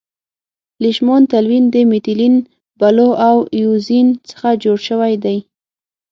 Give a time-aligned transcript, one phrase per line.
[0.81, 2.35] لیشمان تلوین د میتیلین
[2.79, 5.37] بلو او اییوزین څخه جوړ شوی دی.